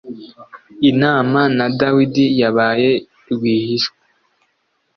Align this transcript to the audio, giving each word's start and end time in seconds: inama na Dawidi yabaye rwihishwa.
inama 0.89 1.41
na 1.57 1.65
Dawidi 1.79 2.25
yabaye 2.41 2.91
rwihishwa. 3.31 3.97